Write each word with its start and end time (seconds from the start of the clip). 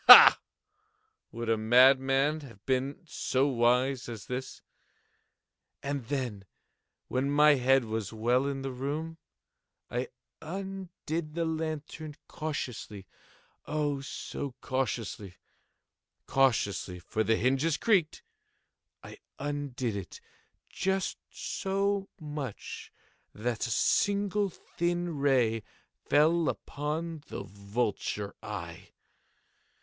Ha!—would 0.07 1.47
a 1.47 1.57
madman 1.59 2.39
have 2.39 2.65
been 2.65 3.03
so 3.05 3.45
wise 3.47 4.09
as 4.09 4.25
this? 4.25 4.63
And 5.83 6.07
then, 6.07 6.45
when 7.07 7.29
my 7.29 7.53
head 7.53 7.85
was 7.85 8.11
well 8.11 8.47
in 8.47 8.63
the 8.63 8.71
room, 8.71 9.19
I 9.91 10.07
undid 10.41 11.35
the 11.35 11.45
lantern 11.45 12.15
cautiously—oh, 12.27 14.01
so 14.01 14.55
cautiously—cautiously 14.59 16.97
(for 16.97 17.23
the 17.23 17.35
hinges 17.35 17.77
creaked)—I 17.77 19.19
undid 19.37 19.95
it 19.95 20.19
just 20.67 21.19
so 21.29 22.09
much 22.19 22.91
that 23.35 23.67
a 23.67 23.69
single 23.69 24.49
thin 24.49 25.15
ray 25.19 25.61
fell 26.09 26.49
upon 26.49 27.21
the 27.27 27.43
vulture 27.43 28.33
eye. 28.41 28.93